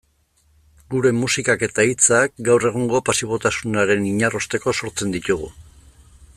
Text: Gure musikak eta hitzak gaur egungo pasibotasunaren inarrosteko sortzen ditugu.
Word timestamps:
Gure 0.93 1.11
musikak 1.17 1.65
eta 1.67 1.85
hitzak 1.89 2.33
gaur 2.49 2.65
egungo 2.71 3.03
pasibotasunaren 3.11 4.09
inarrosteko 4.15 4.77
sortzen 4.83 5.15
ditugu. 5.19 5.55